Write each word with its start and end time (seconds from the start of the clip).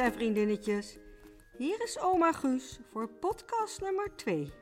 en 0.00 0.12
vriendinnetjes. 0.12 0.98
Hier 1.56 1.82
is 1.82 1.98
oma 1.98 2.32
Guus 2.32 2.78
voor 2.90 3.08
podcast 3.08 3.80
nummer 3.80 4.16
2. 4.16 4.52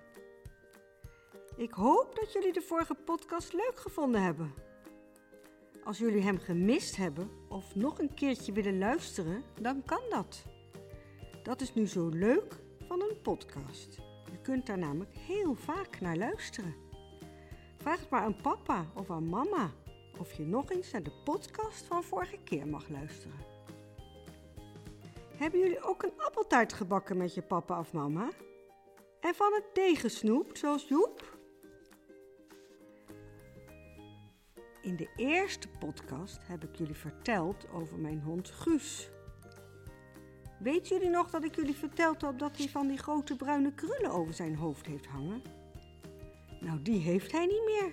Ik 1.57 1.73
hoop 1.73 2.17
dat 2.21 2.33
jullie 2.33 2.53
de 2.53 2.61
vorige 2.61 2.95
podcast 2.95 3.53
leuk 3.53 3.73
gevonden 3.75 4.23
hebben. 4.23 4.55
Als 5.85 5.99
jullie 5.99 6.23
hem 6.23 6.39
gemist 6.39 6.97
hebben 6.97 7.31
of 7.49 7.75
nog 7.75 7.99
een 7.99 8.15
keertje 8.15 8.53
willen 8.53 8.79
luisteren, 8.79 9.43
dan 9.61 9.83
kan 9.85 10.01
dat. 10.11 10.45
Dat 11.43 11.61
is 11.61 11.75
nu 11.75 11.87
zo 11.87 12.09
leuk 12.09 12.55
van 12.89 13.01
een 13.01 13.21
podcast. 13.23 13.97
Je 14.33 14.41
kunt 14.43 14.67
daar 14.67 14.79
namelijk 14.79 15.17
heel 15.17 15.55
vaak 15.55 16.01
naar 16.01 16.17
luisteren. 16.17 16.75
Vraag 17.77 18.01
het 18.01 18.11
maar 18.11 18.23
aan 18.23 18.41
papa 18.41 18.87
of 18.95 19.11
aan 19.11 19.29
mama 19.29 19.71
of 20.19 20.33
je 20.33 20.47
nog 20.47 20.71
eens 20.71 20.91
naar 20.91 21.03
de 21.03 21.23
podcast 21.25 21.85
van 21.85 22.05
vorige 22.05 22.39
keer 22.45 22.67
mag 22.67 22.89
luisteren. 22.89 23.58
Hebben 25.39 25.61
jullie 25.61 25.83
ook 25.83 26.03
een 26.03 26.13
appeltaart 26.17 26.73
gebakken 26.73 27.17
met 27.17 27.35
je 27.35 27.43
papa 27.43 27.79
of 27.79 27.93
mama? 27.93 28.29
En 29.21 29.35
van 29.35 29.53
het 29.53 29.65
deeg 29.73 30.01
gesnoept, 30.01 30.59
zoals 30.59 30.89
Joep? 30.89 31.39
In 34.83 34.97
de 34.97 35.09
eerste 35.17 35.69
podcast 35.79 36.39
heb 36.43 36.65
ik 36.65 36.77
jullie 36.77 36.95
verteld 36.95 37.71
over 37.71 37.99
mijn 37.99 38.21
hond 38.21 38.51
Guus. 38.51 39.11
Weet 40.59 40.89
jullie 40.89 41.09
nog 41.09 41.31
dat 41.31 41.45
ik 41.45 41.55
jullie 41.55 41.75
verteld 41.75 42.21
heb 42.21 42.39
dat 42.39 42.57
hij 42.57 42.69
van 42.69 42.89
die 42.89 42.99
grote 42.99 43.37
bruine 43.37 43.75
krullen 43.75 44.11
over 44.11 44.35
zijn 44.35 44.57
hoofd 44.57 44.87
heeft 44.87 45.07
hangen? 45.07 45.43
Nou, 46.61 46.83
die 46.83 47.01
heeft 47.01 47.33
hij 47.33 47.47
niet 47.47 47.65
meer. 47.65 47.93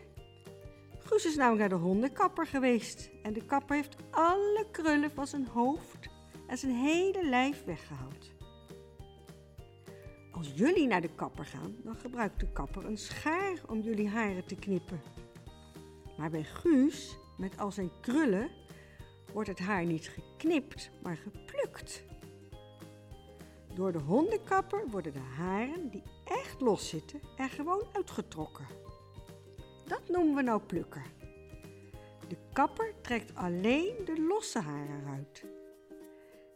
Guus 1.00 1.26
is 1.26 1.36
namelijk 1.36 1.60
naar 1.60 1.80
de 1.80 1.86
hondenkapper 1.86 2.48
geweest 2.48 3.10
en 3.24 3.34
de 3.34 3.46
kapper 3.46 3.76
heeft 3.76 3.96
alle 4.12 4.68
krullen 4.72 5.12
van 5.12 5.28
zijn 5.28 5.48
hoofd 5.48 6.15
en 6.48 6.58
zijn 6.58 6.76
hele 6.76 7.30
lijf 7.30 7.64
weggehaald. 7.64 8.34
Als 10.32 10.52
jullie 10.56 10.88
naar 10.88 11.02
de 11.02 11.16
kapper 11.16 11.46
gaan, 11.46 11.76
dan 11.84 11.96
gebruikt 11.96 12.40
de 12.40 12.52
kapper 12.52 12.86
een 12.86 12.98
schaar 12.98 13.60
om 13.68 13.82
jullie 13.82 14.10
haren 14.10 14.46
te 14.46 14.56
knippen. 14.56 15.02
Maar 16.18 16.30
bij 16.30 16.44
Guus, 16.44 17.18
met 17.38 17.58
al 17.60 17.72
zijn 17.72 17.92
krullen, 18.02 18.50
wordt 19.34 19.50
het 19.50 19.60
haar 19.60 19.86
niet 19.86 20.08
geknipt, 20.08 20.92
maar 21.04 21.18
geplukt. 21.18 22.04
Door 23.74 23.92
de 23.92 24.00
hondenkapper 24.00 24.90
worden 24.90 25.14
de 25.14 25.20
haren 25.20 25.90
die 25.90 26.04
echt 26.26 26.62
los 26.62 26.90
zitten 26.90 27.22
er 27.38 27.50
gewoon 27.50 27.84
uitgetrokken. 27.92 28.66
Dat 29.88 30.10
noemen 30.10 30.36
we 30.36 30.42
nou 30.42 30.62
plukken. 30.62 31.04
De 32.28 32.38
kapper 32.54 32.94
trekt 33.02 33.36
alleen 33.36 33.96
de 34.06 34.26
losse 34.28 34.60
haren 34.60 35.02
eruit. 35.02 35.55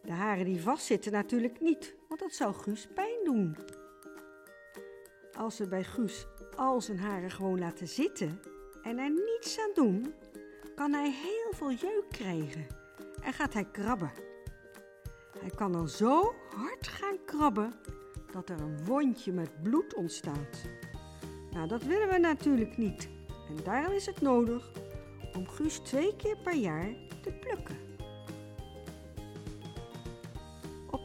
De 0.09 0.15
haren 0.15 0.45
die 0.45 0.61
vastzitten 0.61 1.11
natuurlijk 1.11 1.59
niet, 1.59 1.95
want 2.07 2.19
dat 2.19 2.33
zou 2.33 2.53
Guus 2.53 2.87
pijn 2.93 3.23
doen. 3.23 3.57
Als 5.37 5.57
we 5.57 5.67
bij 5.67 5.83
Guus 5.83 6.27
al 6.55 6.81
zijn 6.81 6.99
haren 6.99 7.31
gewoon 7.31 7.59
laten 7.59 7.87
zitten 7.87 8.39
en 8.83 8.97
er 8.97 9.09
niets 9.09 9.59
aan 9.59 9.71
doen, 9.73 10.13
kan 10.75 10.93
hij 10.93 11.11
heel 11.11 11.53
veel 11.53 11.71
jeuk 11.71 12.05
krijgen 12.09 12.67
en 13.21 13.33
gaat 13.33 13.53
hij 13.53 13.65
krabben. 13.65 14.11
Hij 15.39 15.49
kan 15.55 15.71
dan 15.71 15.89
zo 15.89 16.33
hard 16.55 16.87
gaan 16.87 17.17
krabben 17.25 17.73
dat 18.31 18.49
er 18.49 18.59
een 18.59 18.85
wondje 18.85 19.31
met 19.31 19.63
bloed 19.63 19.93
ontstaat. 19.93 20.61
Nou, 21.51 21.67
dat 21.67 21.83
willen 21.83 22.09
we 22.09 22.17
natuurlijk 22.17 22.77
niet. 22.77 23.09
En 23.49 23.63
daarom 23.63 23.93
is 23.93 24.05
het 24.05 24.21
nodig 24.21 24.71
om 25.33 25.47
Guus 25.47 25.79
twee 25.79 26.15
keer 26.15 26.37
per 26.37 26.55
jaar 26.55 26.93
te 27.21 27.31
plukken. 27.31 27.88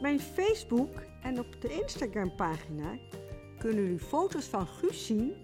Mijn 0.05 0.19
Facebook 0.19 1.01
en 1.21 1.39
op 1.39 1.61
de 1.61 1.69
Instagram 1.69 2.35
pagina 2.35 2.97
kunnen 3.57 3.83
jullie 3.83 3.99
foto's 3.99 4.45
van 4.45 4.67
Guus 4.67 5.05
zien 5.05 5.35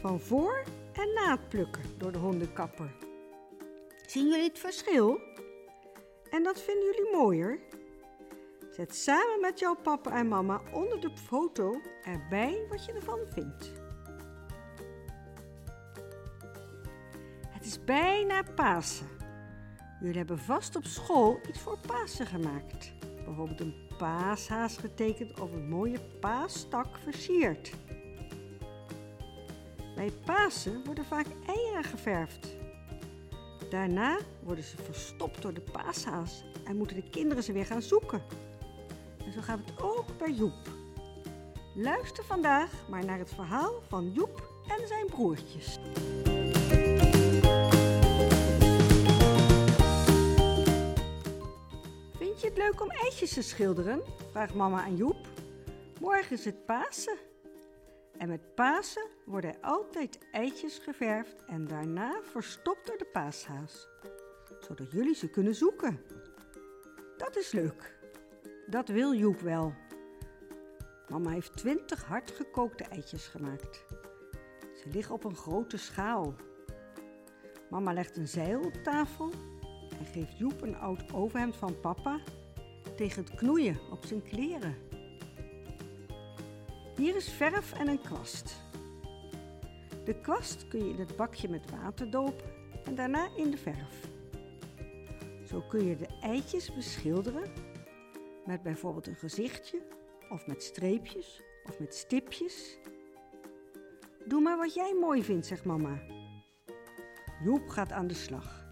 van 0.00 0.20
voor 0.20 0.64
en 0.92 1.12
na 1.14 1.30
het 1.30 1.48
plukken 1.48 1.82
door 1.98 2.12
de 2.12 2.18
hondenkapper. 2.18 2.94
Zien 4.06 4.28
jullie 4.28 4.48
het 4.48 4.58
verschil? 4.58 5.20
En 6.30 6.42
dat 6.42 6.60
vinden 6.60 6.84
jullie 6.84 7.12
mooier? 7.12 7.58
Zet 8.70 8.94
samen 8.94 9.40
met 9.40 9.58
jouw 9.58 9.74
papa 9.74 10.18
en 10.18 10.28
mama 10.28 10.60
onder 10.72 11.00
de 11.00 11.10
foto 11.16 11.80
erbij 12.04 12.66
wat 12.68 12.84
je 12.84 12.92
ervan 12.92 13.20
vindt. 13.28 13.72
Het 17.48 17.64
is 17.64 17.84
bijna 17.84 18.42
Pasen. 18.54 19.06
Jullie 20.00 20.18
hebben 20.18 20.38
vast 20.38 20.76
op 20.76 20.84
school 20.84 21.40
iets 21.48 21.60
voor 21.60 21.78
Pasen 21.86 22.26
gemaakt. 22.26 22.92
Bijvoorbeeld 23.24 23.60
een 23.60 23.85
paashaas 23.96 24.76
getekend 24.76 25.40
of 25.40 25.52
een 25.52 25.68
mooie 25.68 25.98
paastak 26.20 26.98
versierd. 27.02 27.72
Bij 29.94 30.12
Pasen 30.24 30.84
worden 30.84 31.04
vaak 31.04 31.26
eieren 31.46 31.84
geverfd. 31.84 32.56
Daarna 33.70 34.18
worden 34.42 34.64
ze 34.64 34.76
verstopt 34.76 35.42
door 35.42 35.54
de 35.54 35.64
paashaas 35.72 36.44
en 36.64 36.76
moeten 36.76 36.96
de 36.96 37.10
kinderen 37.10 37.42
ze 37.42 37.52
weer 37.52 37.66
gaan 37.66 37.82
zoeken. 37.82 38.22
En 39.24 39.32
zo 39.32 39.40
gaat 39.40 39.58
het 39.58 39.82
ook 39.82 40.18
bij 40.18 40.32
Joep. 40.32 40.68
Luister 41.74 42.24
vandaag 42.24 42.70
maar 42.88 43.04
naar 43.04 43.18
het 43.18 43.34
verhaal 43.34 43.82
van 43.88 44.12
Joep 44.12 44.50
en 44.78 44.88
zijn 44.88 45.06
broertjes. 45.06 45.78
Vind 52.36 52.54
je 52.54 52.62
het 52.62 52.70
leuk 52.70 52.82
om 52.82 52.90
eitjes 52.90 53.32
te 53.32 53.42
schilderen? 53.42 54.02
vraagt 54.30 54.54
mama 54.54 54.82
aan 54.82 54.96
Joep. 54.96 55.26
Morgen 56.00 56.36
is 56.36 56.44
het 56.44 56.66
Pasen. 56.66 57.16
En 58.18 58.28
met 58.28 58.54
Pasen 58.54 59.06
worden 59.24 59.54
er 59.54 59.60
altijd 59.60 60.18
eitjes 60.32 60.78
geverfd 60.78 61.44
en 61.46 61.66
daarna 61.66 62.20
verstopt 62.22 62.86
door 62.86 62.98
de 62.98 63.04
paashaas. 63.12 63.88
Zodat 64.60 64.90
jullie 64.90 65.14
ze 65.14 65.30
kunnen 65.30 65.54
zoeken. 65.54 66.00
Dat 67.16 67.36
is 67.36 67.52
leuk. 67.52 67.98
Dat 68.66 68.88
wil 68.88 69.14
Joep 69.14 69.40
wel. 69.40 69.74
Mama 71.08 71.30
heeft 71.30 71.56
twintig 71.56 72.04
hardgekookte 72.04 72.84
eitjes 72.84 73.26
gemaakt. 73.26 73.84
Ze 74.60 74.88
liggen 74.88 75.14
op 75.14 75.24
een 75.24 75.36
grote 75.36 75.76
schaal. 75.76 76.34
Mama 77.70 77.92
legt 77.92 78.16
een 78.16 78.28
zeil 78.28 78.60
op 78.60 78.74
tafel 78.82 79.30
geeft 80.16 80.38
Joep 80.38 80.62
een 80.62 80.76
oud 80.76 81.12
overhemd 81.12 81.56
van 81.56 81.80
papa 81.80 82.20
tegen 82.96 83.24
het 83.24 83.34
knoeien 83.34 83.78
op 83.90 84.04
zijn 84.04 84.22
kleren. 84.22 84.76
Hier 86.96 87.16
is 87.16 87.30
verf 87.30 87.72
en 87.72 87.88
een 87.88 88.00
kwast. 88.00 88.62
De 90.04 90.20
kwast 90.20 90.68
kun 90.68 90.84
je 90.84 90.92
in 90.92 90.98
het 90.98 91.16
bakje 91.16 91.48
met 91.48 91.70
water 91.70 92.10
dopen 92.10 92.50
en 92.84 92.94
daarna 92.94 93.28
in 93.36 93.50
de 93.50 93.56
verf. 93.56 94.10
Zo 95.44 95.60
kun 95.60 95.84
je 95.84 95.96
de 95.96 96.08
eitjes 96.20 96.74
beschilderen 96.74 97.50
met 98.46 98.62
bijvoorbeeld 98.62 99.06
een 99.06 99.16
gezichtje 99.16 99.82
of 100.30 100.46
met 100.46 100.62
streepjes 100.62 101.42
of 101.64 101.78
met 101.78 101.94
stipjes. 101.94 102.78
Doe 104.24 104.40
maar 104.40 104.56
wat 104.56 104.74
jij 104.74 104.96
mooi 105.00 105.24
vindt, 105.24 105.46
zegt 105.46 105.64
mama. 105.64 106.00
Joep 107.44 107.68
gaat 107.68 107.92
aan 107.92 108.06
de 108.06 108.14
slag. 108.14 108.65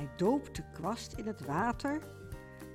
Hij 0.00 0.08
doopt 0.16 0.56
de 0.56 0.62
kwast 0.72 1.12
in 1.12 1.26
het 1.26 1.44
water, 1.44 2.00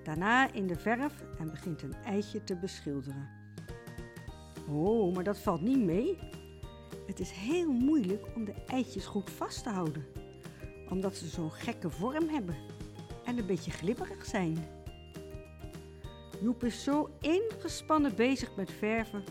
daarna 0.03 0.53
in 0.53 0.67
de 0.67 0.75
verf 0.75 1.23
en 1.39 1.49
begint 1.49 1.81
een 1.81 1.95
eitje 2.03 2.43
te 2.43 2.55
beschilderen. 2.55 3.29
Oh, 4.69 5.15
maar 5.15 5.23
dat 5.23 5.39
valt 5.39 5.61
niet 5.61 5.83
mee. 5.85 6.17
Het 7.07 7.19
is 7.19 7.31
heel 7.31 7.71
moeilijk 7.71 8.25
om 8.35 8.45
de 8.45 8.53
eitjes 8.67 9.05
goed 9.05 9.29
vast 9.29 9.63
te 9.63 9.69
houden, 9.69 10.05
omdat 10.89 11.15
ze 11.15 11.27
zo'n 11.27 11.51
gekke 11.51 11.89
vorm 11.89 12.29
hebben 12.29 12.55
en 13.23 13.37
een 13.37 13.45
beetje 13.45 13.71
glibberig 13.71 14.25
zijn. 14.25 14.57
Joep 16.41 16.63
is 16.63 16.83
zo 16.83 17.09
ingespannen 17.21 18.15
bezig 18.15 18.55
met 18.55 18.71
verven 18.71 19.23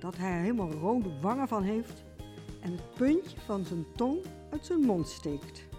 dat 0.00 0.16
hij 0.16 0.30
er 0.30 0.40
helemaal 0.40 0.72
rode 0.72 1.18
wangen 1.20 1.48
van 1.48 1.62
heeft 1.62 2.04
en 2.60 2.72
het 2.72 2.94
puntje 2.94 3.40
van 3.40 3.64
zijn 3.64 3.86
tong 3.96 4.18
uit 4.50 4.66
zijn 4.66 4.80
mond 4.80 5.08
steekt. 5.08 5.70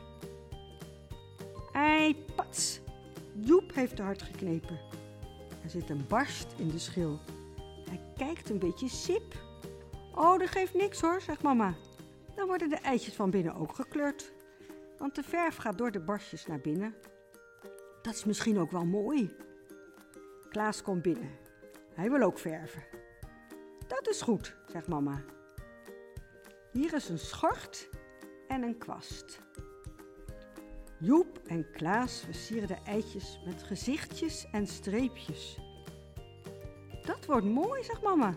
Pats! 2.53 2.81
Joep 3.33 3.73
heeft 3.73 3.95
te 3.95 4.01
hard 4.01 4.21
geknepen. 4.21 4.79
Er 5.63 5.69
zit 5.69 5.89
een 5.89 6.05
barst 6.07 6.53
in 6.57 6.67
de 6.67 6.79
schil. 6.79 7.19
Hij 7.89 8.01
kijkt 8.17 8.49
een 8.49 8.59
beetje 8.59 8.89
sip. 8.89 9.35
Oh, 10.15 10.39
dat 10.39 10.49
geeft 10.49 10.73
niks 10.73 11.01
hoor, 11.01 11.21
zegt 11.21 11.41
mama. 11.41 11.73
Dan 12.35 12.47
worden 12.47 12.69
de 12.69 12.75
eitjes 12.75 13.13
van 13.13 13.29
binnen 13.29 13.55
ook 13.55 13.75
gekleurd. 13.75 14.31
Want 14.97 15.15
de 15.15 15.23
verf 15.23 15.55
gaat 15.55 15.77
door 15.77 15.91
de 15.91 15.99
barstjes 15.99 16.45
naar 16.45 16.59
binnen. 16.59 16.95
Dat 18.01 18.13
is 18.13 18.23
misschien 18.23 18.59
ook 18.59 18.71
wel 18.71 18.85
mooi. 18.85 19.35
Klaas 20.49 20.81
komt 20.81 21.01
binnen. 21.01 21.31
Hij 21.93 22.11
wil 22.11 22.21
ook 22.21 22.39
verven. 22.39 22.83
Dat 23.87 24.07
is 24.07 24.21
goed, 24.21 24.55
zegt 24.67 24.87
mama. 24.87 25.23
Hier 26.71 26.93
is 26.93 27.09
een 27.09 27.19
schort 27.19 27.89
en 28.47 28.63
een 28.63 28.77
kwast. 28.77 29.41
Joep 31.03 31.41
en 31.47 31.71
Klaas 31.71 32.21
versieren 32.25 32.67
de 32.67 32.77
eitjes 32.85 33.39
met 33.45 33.63
gezichtjes 33.63 34.47
en 34.51 34.67
streepjes. 34.67 35.57
Dat 37.01 37.25
wordt 37.25 37.45
mooi, 37.45 37.83
zegt 37.83 38.01
mama. 38.01 38.35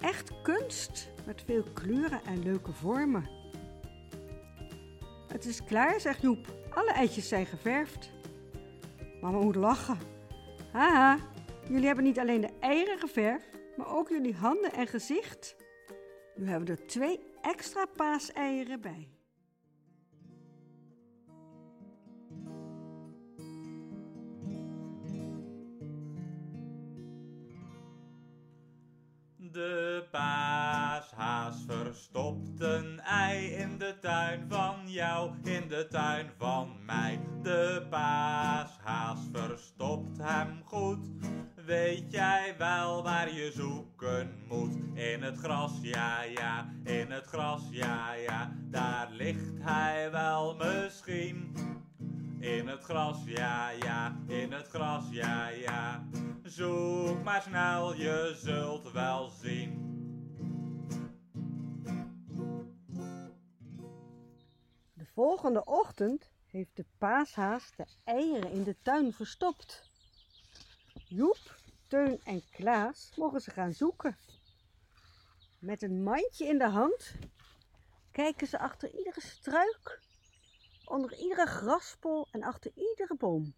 Echt 0.00 0.42
kunst 0.42 1.10
met 1.26 1.42
veel 1.46 1.62
kleuren 1.72 2.24
en 2.24 2.42
leuke 2.42 2.72
vormen. 2.72 3.28
Het 5.28 5.44
is 5.44 5.64
klaar, 5.64 6.00
zegt 6.00 6.22
Joep. 6.22 6.46
Alle 6.70 6.92
eitjes 6.92 7.28
zijn 7.28 7.46
geverfd. 7.46 8.10
Mama 9.20 9.38
moet 9.38 9.56
lachen. 9.56 9.98
Haha, 10.72 11.18
jullie 11.68 11.86
hebben 11.86 12.04
niet 12.04 12.18
alleen 12.18 12.40
de 12.40 12.58
eieren 12.60 12.98
geverfd, 12.98 13.58
maar 13.76 13.96
ook 13.96 14.08
jullie 14.08 14.34
handen 14.34 14.72
en 14.72 14.86
gezicht. 14.86 15.56
Nu 16.34 16.48
hebben 16.48 16.66
we 16.66 16.82
er 16.82 16.86
twee 16.86 17.20
extra 17.42 17.86
paaseieren 17.86 18.80
bij. 18.80 19.08
Ja, 47.84 48.12
ja. 48.12 48.52
Daar 48.70 49.10
ligt 49.10 49.50
hij 49.60 50.10
wel 50.10 50.54
misschien. 50.54 51.56
In 52.40 52.68
het 52.68 52.82
gras, 52.82 53.24
ja, 53.24 53.70
ja, 53.70 54.16
in 54.26 54.52
het 54.52 54.68
gras, 54.68 55.04
ja, 55.10 55.48
ja. 55.48 56.08
Zoek 56.42 57.22
maar 57.22 57.42
snel, 57.42 57.94
je 57.94 58.36
zult 58.42 58.92
wel 58.92 59.28
zien. 59.28 59.92
De 64.94 65.06
volgende 65.12 65.64
ochtend 65.64 66.30
heeft 66.46 66.76
de 66.76 66.84
paashaas 66.98 67.72
de 67.76 67.86
eieren 68.04 68.50
in 68.50 68.62
de 68.62 68.76
tuin 68.82 69.12
verstopt. 69.12 69.90
Joep, 71.08 71.56
Teun 71.88 72.20
en 72.24 72.42
Klaas 72.50 73.12
mogen 73.16 73.40
ze 73.40 73.50
gaan 73.50 73.72
zoeken. 73.72 74.16
Met 75.58 75.82
een 75.82 76.02
mandje 76.02 76.46
in 76.46 76.58
de 76.58 76.68
hand 76.68 77.14
kijken 78.14 78.46
ze 78.46 78.58
achter 78.58 78.94
iedere 78.94 79.20
struik, 79.20 80.00
onder 80.84 81.18
iedere 81.18 81.46
graspol 81.46 82.28
en 82.30 82.42
achter 82.42 82.72
iedere 82.74 83.16
boom. 83.16 83.54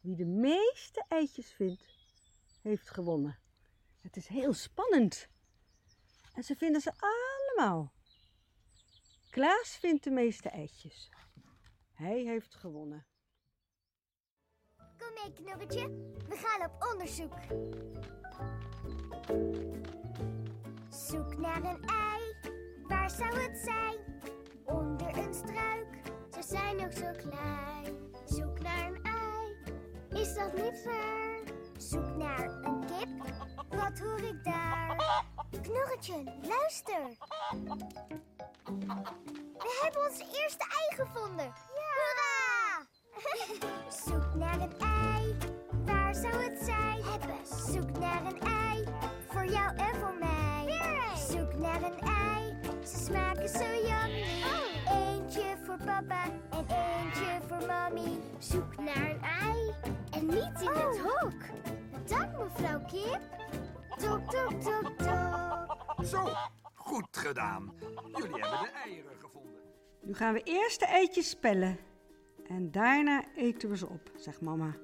Wie 0.00 0.16
de 0.16 0.24
meeste 0.24 1.04
eitjes 1.08 1.52
vindt, 1.52 1.84
heeft 2.62 2.90
gewonnen. 2.90 3.38
Het 4.00 4.16
is 4.16 4.26
heel 4.26 4.52
spannend. 4.52 5.28
En 6.34 6.42
ze 6.42 6.56
vinden 6.56 6.80
ze 6.80 6.92
allemaal. 6.96 7.92
Klaas 9.30 9.76
vindt 9.80 10.04
de 10.04 10.10
meeste 10.10 10.48
eitjes. 10.48 11.10
Hij 11.92 12.20
heeft 12.20 12.54
gewonnen. 12.54 13.06
Kom 14.76 15.12
mee, 15.14 15.32
knorretje. 15.32 15.88
We 16.28 16.36
gaan 16.36 16.70
op 16.70 16.92
onderzoek. 16.92 17.34
Zoek 20.88 21.36
naar 21.38 21.64
een 21.64 21.82
ei. 21.82 22.41
Waar 22.92 23.10
zou 23.10 23.40
het 23.40 23.58
zijn? 23.64 23.96
Onder 24.64 25.18
een 25.18 25.34
struik. 25.34 26.00
Ze 26.34 26.42
zijn 26.42 26.76
nog 26.76 26.92
zo 26.92 27.10
klein. 27.16 27.96
Zoek 28.24 28.60
naar 28.60 28.86
een 28.86 29.02
ei. 29.02 30.20
Is 30.22 30.34
dat 30.34 30.52
niet 30.52 30.80
ver? 30.84 31.54
Zoek 31.76 32.16
naar 32.16 32.44
een 32.62 32.84
kip. 32.86 33.08
Wat 33.68 33.98
hoor 33.98 34.18
ik 34.18 34.44
daar? 34.44 34.96
Knorretje, 35.62 36.22
luister. 36.42 37.16
We 39.58 39.78
hebben 39.82 40.00
ons 40.10 40.18
eerste 40.42 40.64
ei 40.64 41.04
gevonden. 41.04 41.52
Hoera! 41.68 42.86
Zoek 44.06 44.34
naar 44.34 44.60
een 44.60 44.78
ei. 44.80 45.36
Waar 45.84 46.14
zou 46.14 46.44
het 46.44 46.58
zijn? 46.64 47.02
Hebben. 47.04 47.46
Zoek 47.72 47.98
naar 47.98 48.24
een 48.24 48.40
ei. 48.40 48.84
Voor 49.28 49.46
jou 49.46 49.76
en 49.76 49.94
voor 49.94 50.11
smaken 53.02 53.48
zo 53.48 53.64
yummy. 53.64 54.24
Eentje 54.88 55.56
voor 55.64 55.76
papa 55.76 56.24
en 56.50 56.66
eentje 56.68 57.40
voor 57.48 57.66
mami. 57.66 58.18
Zoek 58.38 58.76
naar 58.76 59.10
een 59.10 59.20
ei. 59.20 59.74
En 60.10 60.26
niet 60.26 60.60
in 60.60 60.70
het 60.70 60.98
hok. 60.98 61.42
Dank 62.08 62.38
mevrouw 62.38 62.80
Kip. 62.84 63.20
Tok, 63.96 64.30
tok, 64.30 64.60
tok, 64.60 64.92
tok. 64.98 66.04
Zo, 66.04 66.28
goed 66.74 67.16
gedaan. 67.16 67.74
Jullie 68.12 68.40
hebben 68.40 68.40
de 68.40 68.70
eieren 68.84 69.16
gevonden. 69.20 69.60
Nu 70.00 70.14
gaan 70.14 70.32
we 70.32 70.42
eerst 70.42 70.80
de 70.80 70.86
eitjes 70.86 71.28
spellen. 71.28 71.78
En 72.46 72.70
daarna 72.70 73.24
eten 73.36 73.68
we 73.68 73.76
ze 73.76 73.88
op, 73.88 74.10
zegt 74.16 74.40
mama. 74.40 74.76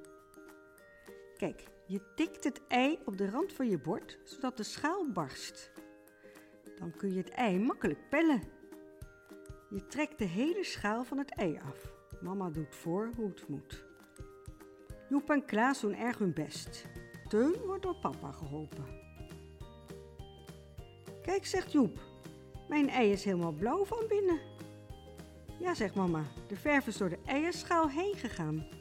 Kijk, 1.36 1.64
je 1.86 2.12
tikt 2.14 2.44
het 2.44 2.60
ei 2.68 2.98
op 3.04 3.18
de 3.18 3.30
rand 3.30 3.52
van 3.52 3.68
je 3.68 3.78
bord, 3.78 4.18
zodat 4.24 4.56
de 4.56 4.62
schaal 4.62 5.12
barst. 5.12 5.70
Dan 6.78 6.92
kun 6.96 7.12
je 7.12 7.18
het 7.18 7.30
ei 7.30 7.58
makkelijk 7.58 8.08
pellen. 8.08 8.42
Je 9.70 9.86
trekt 9.86 10.18
de 10.18 10.24
hele 10.24 10.64
schaal 10.64 11.04
van 11.04 11.18
het 11.18 11.30
ei 11.30 11.58
af. 11.66 11.92
Mama 12.20 12.50
doet 12.50 12.74
voor 12.74 13.10
hoe 13.16 13.28
het 13.28 13.48
moet. 13.48 13.84
Joep 15.08 15.30
en 15.30 15.44
Klaas 15.44 15.80
doen 15.80 15.94
erg 15.94 16.18
hun 16.18 16.32
best. 16.32 16.86
Teun 17.28 17.60
wordt 17.66 17.82
door 17.82 17.96
papa 17.96 18.32
geholpen. 18.32 18.84
Kijk, 21.22 21.46
zegt 21.46 21.72
Joep, 21.72 22.00
mijn 22.68 22.88
ei 22.88 23.12
is 23.12 23.24
helemaal 23.24 23.52
blauw 23.52 23.84
van 23.84 24.04
binnen. 24.08 24.40
Ja, 25.60 25.74
zegt 25.74 25.94
mama, 25.94 26.22
de 26.48 26.56
verf 26.56 26.86
is 26.86 26.96
door 26.96 27.08
de 27.08 27.18
eierschaal 27.24 27.88
heen 27.88 28.14
gegaan. 28.14 28.77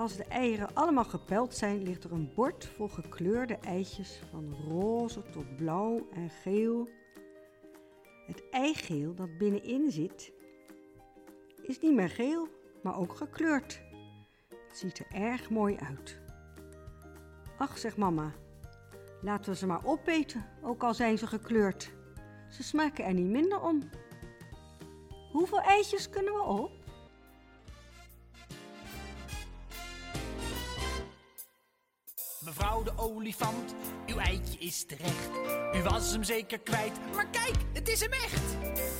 Als 0.00 0.16
de 0.16 0.24
eieren 0.24 0.74
allemaal 0.74 1.04
gepeld 1.04 1.54
zijn, 1.54 1.82
ligt 1.82 2.04
er 2.04 2.12
een 2.12 2.32
bord 2.34 2.66
vol 2.66 2.88
gekleurde 2.88 3.54
eitjes 3.54 4.20
van 4.30 4.54
roze 4.68 5.22
tot 5.22 5.56
blauw 5.56 6.08
en 6.12 6.30
geel. 6.30 6.88
Het 8.26 8.42
eigeel 8.50 9.14
dat 9.14 9.38
binnenin 9.38 9.90
zit, 9.90 10.32
is 11.62 11.80
niet 11.80 11.94
meer 11.94 12.08
geel, 12.08 12.48
maar 12.82 12.98
ook 12.98 13.14
gekleurd. 13.16 13.82
Het 14.48 14.78
ziet 14.78 14.98
er 14.98 15.06
erg 15.12 15.50
mooi 15.50 15.76
uit. 15.76 16.20
Ach, 17.58 17.78
zegt 17.78 17.96
mama, 17.96 18.32
laten 19.22 19.50
we 19.50 19.56
ze 19.56 19.66
maar 19.66 19.84
opeten, 19.84 20.46
ook 20.62 20.82
al 20.82 20.94
zijn 20.94 21.18
ze 21.18 21.26
gekleurd. 21.26 21.92
Ze 22.48 22.62
smaken 22.62 23.04
er 23.04 23.14
niet 23.14 23.30
minder 23.30 23.60
om. 23.60 23.90
Hoeveel 25.32 25.60
eitjes 25.60 26.10
kunnen 26.10 26.34
we 26.34 26.42
op? 26.42 26.79
Mevrouw 32.50 32.82
de 32.82 32.92
olifant, 32.96 33.74
uw 34.06 34.18
eitje 34.18 34.58
is 34.58 34.84
terecht. 34.84 35.30
U 35.74 35.82
was 35.82 36.12
hem 36.12 36.24
zeker 36.24 36.58
kwijt, 36.58 36.92
maar 37.14 37.26
kijk, 37.26 37.54
het 37.72 37.88
is 37.88 38.00
hem 38.00 38.12
echt. 38.12 38.56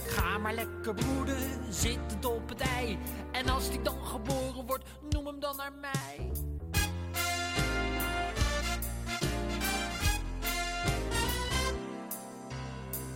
Ga 0.07 0.39
maar 0.39 0.55
lekker 0.55 0.95
broeden, 0.95 1.73
zittend 1.73 2.25
op 2.25 2.49
het 2.49 2.61
ei. 2.61 2.99
En 3.33 3.49
als 3.49 3.71
die 3.71 3.83
dan 3.83 4.07
geboren 4.07 4.67
wordt, 4.67 4.85
noem 5.11 5.27
hem 5.27 5.41
dan 5.41 5.57
naar 5.57 5.73
mij. 5.73 6.31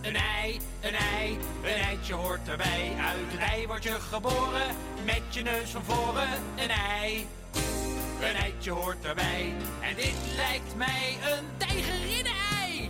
Een 0.01 0.15
ei, 0.15 0.59
een 0.81 0.95
ei, 0.95 1.37
een 1.63 1.81
eitje 1.81 2.13
hoort 2.13 2.47
erbij. 2.47 2.95
Uit 2.99 3.33
een 3.33 3.39
ei 3.39 3.67
word 3.67 3.83
je 3.83 3.91
geboren, 3.91 4.75
met 5.05 5.23
je 5.29 5.41
neus 5.41 5.69
van 5.69 5.83
voren. 5.83 6.29
Een 6.55 6.69
ei, 6.69 7.27
een 8.29 8.35
eitje 8.35 8.71
hoort 8.71 9.05
erbij. 9.05 9.53
En 9.81 9.95
dit 9.95 10.15
lijkt 10.35 10.75
mij 10.75 11.17
een 11.31 11.45
tijgerinnen-ei. 11.57 12.89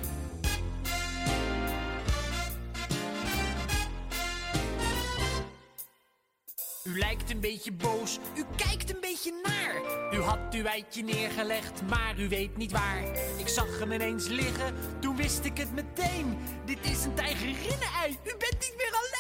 U 6.84 6.98
lijkt 6.98 7.32
een 7.32 7.40
beetje 7.40 7.72
boos, 7.72 8.20
u 8.36 8.46
kijkt 8.56 8.94
een 8.94 9.02
beetje 9.02 9.34
naar. 9.44 9.76
U 10.14 10.22
had 10.22 10.54
uw 10.54 10.64
eitje 10.64 11.04
neergelegd, 11.04 11.82
maar 11.82 12.20
u 12.20 12.30
weet 12.30 12.58
niet 12.58 12.72
waar. 12.72 13.04
Ik 13.38 13.48
zag 13.48 13.80
hem 13.80 13.92
ineens 13.92 14.28
liggen, 14.28 14.76
toen 15.00 15.16
wist 15.16 15.46
ik 15.46 15.58
het 15.58 15.74
meteen. 15.74 16.38
Dit 16.66 16.78
is 16.82 17.04
een 17.04 17.14
tijgerinnen-ei, 17.14 18.12
u 18.24 18.36
bent 18.38 18.58
niet 18.60 18.74
meer 18.78 18.92
alleen. 18.92 19.15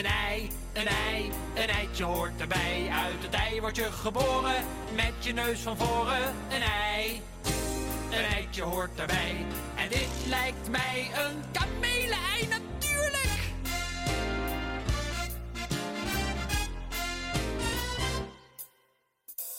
Een 0.00 0.06
ei, 0.06 0.50
een 0.72 0.86
ei, 0.86 1.30
een 1.54 1.68
eitje 1.68 2.04
hoort 2.04 2.40
erbij. 2.40 2.88
Uit 2.90 3.22
het 3.22 3.34
ei 3.34 3.60
word 3.60 3.76
je 3.76 3.92
geboren, 3.92 4.64
met 4.94 5.12
je 5.18 5.32
neus 5.32 5.60
van 5.60 5.76
voren. 5.76 6.34
Een 6.50 6.62
ei, 6.62 7.22
een 8.10 8.24
eitje 8.24 8.62
hoort 8.62 9.00
erbij. 9.00 9.44
En 9.76 9.88
dit 9.88 10.08
lijkt 10.28 10.70
mij 10.70 11.10
een 11.14 11.42
kamele 11.52 12.16
ei. 12.34 12.48
natuurlijk. 12.48 13.40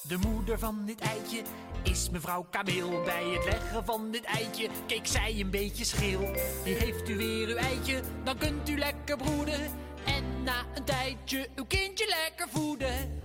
De 0.01 0.17
moeder 0.27 0.59
van 0.59 0.85
dit 0.85 0.99
eitje 0.99 1.41
is 1.83 2.09
mevrouw 2.09 2.45
Kameel. 2.49 3.01
Bij 3.05 3.23
het 3.23 3.45
leggen 3.45 3.85
van 3.85 4.11
dit 4.11 4.23
eitje 4.23 4.69
keek 4.87 5.07
zij 5.07 5.39
een 5.39 5.49
beetje 5.49 5.85
scheel. 5.85 6.31
Die 6.63 6.75
heeft 6.75 7.09
u 7.09 7.17
weer 7.17 7.47
uw 7.47 7.55
eitje, 7.55 8.01
dan 8.23 8.37
kunt 8.37 8.69
u 8.69 8.77
lekker 8.77 9.17
broeden. 9.17 9.59
En 10.05 10.43
na 10.43 10.65
een 10.75 10.83
tijdje 10.83 11.49
uw 11.55 11.65
kindje 11.65 12.05
lekker 12.07 12.47
voeden. 12.49 13.19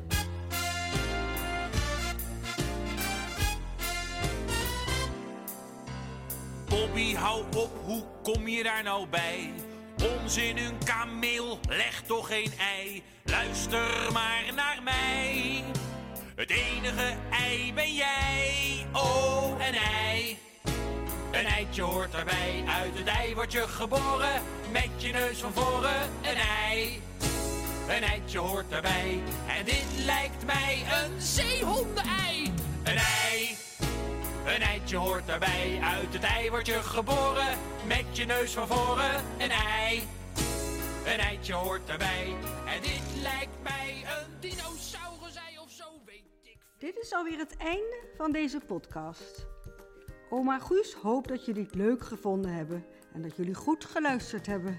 Bobby, 6.69 7.15
hou 7.15 7.45
op, 7.57 7.71
hoe 7.85 8.05
kom 8.23 8.49
je 8.49 8.63
daar 8.63 8.83
nou 8.83 9.07
bij? 9.07 9.53
Onzin, 10.03 10.57
een 10.57 10.79
kameel, 10.85 11.59
leg 11.69 12.03
toch 12.03 12.27
geen 12.27 12.53
ei. 12.59 13.03
Luister 13.25 14.13
maar 14.13 14.45
naar 14.55 14.83
mij. 14.83 15.65
Het 16.37 16.51
enige 16.51 17.17
ei 17.31 17.73
ben 17.75 17.95
jij, 17.95 18.87
oh 18.93 19.51
een 19.59 19.75
ei. 19.75 20.39
Een 21.37 21.47
eitje 21.47 21.83
hoort 21.83 22.15
erbij, 22.15 22.65
uit 22.67 22.99
het 22.99 23.07
ei 23.07 23.35
word 23.35 23.53
je 23.53 23.69
geboren. 23.69 24.43
Met 24.73 24.91
je 24.97 25.13
neus 25.13 25.39
van 25.39 25.53
voren, 25.53 26.03
een 26.23 26.37
ei. 26.69 27.03
Een 27.89 28.03
eitje 28.03 28.39
hoort 28.39 28.73
erbij, 28.73 29.23
en 29.59 29.65
dit 29.65 29.85
lijkt 30.05 30.47
mij 30.47 30.85
een 31.03 31.21
zeehondenei. 31.21 32.53
Een 32.85 32.97
ei. 32.97 33.57
Een 34.47 34.63
eitje 34.63 34.97
hoort 34.97 35.29
erbij, 35.29 35.79
uit 35.83 36.13
het 36.13 36.23
ei 36.23 36.51
word 36.51 36.67
je 36.67 36.83
geboren. 36.83 37.59
Met 37.87 38.17
je 38.17 38.25
neus 38.25 38.53
van 38.53 38.67
voren, 38.67 39.25
een 39.39 39.51
ei. 39.51 40.03
Een 41.05 41.19
eitje 41.19 41.53
hoort 41.53 41.89
erbij, 41.89 42.35
en 42.67 42.81
dit 42.83 43.23
lijkt 43.23 43.63
mij 43.63 44.05
een 44.19 44.41
dinosaurusei 44.41 45.59
of 45.59 45.71
zo, 45.71 45.85
weet 46.05 46.25
ik. 46.43 46.59
Dit 46.79 46.97
is 46.97 47.13
alweer 47.13 47.39
het 47.39 47.57
einde 47.57 48.09
van 48.17 48.33
deze 48.33 48.61
podcast. 48.67 49.47
Oma 50.29 50.59
Guus 50.59 50.95
hoopt 50.95 51.29
dat 51.29 51.45
jullie 51.45 51.63
het 51.63 51.75
leuk 51.75 52.03
gevonden 52.03 52.53
hebben 52.53 52.85
en 53.13 53.23
dat 53.23 53.37
jullie 53.37 53.55
goed 53.55 53.85
geluisterd 53.85 54.47
hebben. 54.47 54.79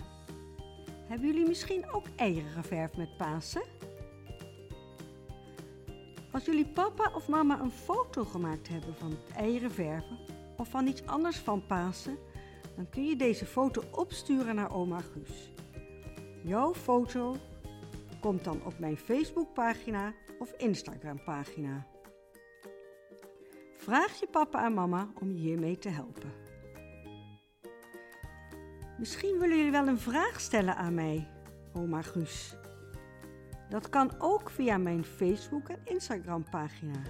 Hebben 1.07 1.27
jullie 1.27 1.47
misschien 1.47 1.91
ook 1.91 2.05
eieren 2.15 2.51
geverfd 2.51 2.97
met 2.97 3.17
Pasen? 3.17 3.63
Als 6.31 6.45
jullie 6.45 6.67
papa 6.67 7.11
of 7.15 7.27
mama 7.27 7.59
een 7.59 7.71
foto 7.71 8.23
gemaakt 8.23 8.67
hebben 8.67 8.95
van 8.95 9.09
het 9.09 9.35
eieren 9.35 9.71
verven 9.71 10.17
of 10.57 10.69
van 10.69 10.87
iets 10.87 11.05
anders 11.05 11.37
van 11.37 11.65
Pasen, 11.65 12.17
dan 12.75 12.89
kun 12.89 13.05
je 13.05 13.15
deze 13.15 13.45
foto 13.45 13.83
opsturen 13.91 14.55
naar 14.55 14.73
oma 14.73 14.99
Guus. 15.01 15.51
Jouw 16.43 16.73
foto 16.73 17.35
komt 18.19 18.43
dan 18.43 18.65
op 18.65 18.79
mijn 18.79 18.97
Facebookpagina 18.97 20.13
of 20.39 20.51
Instagram-pagina. 20.57 21.85
Vraag 23.87 24.19
je 24.19 24.27
papa 24.27 24.65
en 24.65 24.73
mama 24.73 25.07
om 25.21 25.31
je 25.31 25.37
hiermee 25.37 25.77
te 25.77 25.89
helpen. 25.89 26.31
Misschien 28.97 29.39
willen 29.39 29.57
jullie 29.57 29.71
wel 29.71 29.87
een 29.87 29.99
vraag 29.99 30.39
stellen 30.39 30.75
aan 30.75 30.93
mij, 30.93 31.27
oma 31.73 32.01
Guus. 32.01 32.55
Dat 33.69 33.89
kan 33.89 34.11
ook 34.17 34.49
via 34.49 34.77
mijn 34.77 35.03
Facebook- 35.03 35.69
en 35.69 35.79
Instagram-pagina. 35.83 37.01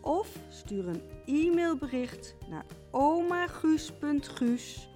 Of 0.00 0.36
stuur 0.48 0.88
een 0.88 1.02
e-mailbericht 1.26 2.36
naar 2.48 2.64
omaguus.guus 2.90 4.88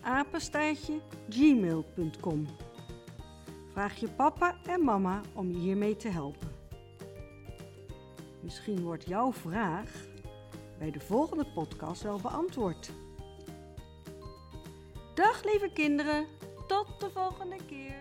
apenstaartje 0.00 1.00
gmail.com. 1.28 2.46
Vraag 3.72 3.96
je 3.96 4.08
papa 4.08 4.56
en 4.64 4.84
mama 4.84 5.20
om 5.34 5.50
je 5.50 5.58
hiermee 5.58 5.96
te 5.96 6.08
helpen. 6.08 6.49
Misschien 8.50 8.82
wordt 8.82 9.06
jouw 9.06 9.32
vraag 9.32 9.90
bij 10.78 10.90
de 10.90 11.00
volgende 11.00 11.46
podcast 11.54 12.02
wel 12.02 12.20
beantwoord. 12.20 12.90
Dag 15.14 15.44
lieve 15.44 15.70
kinderen, 15.72 16.26
tot 16.66 17.00
de 17.00 17.10
volgende 17.10 17.56
keer. 17.66 17.99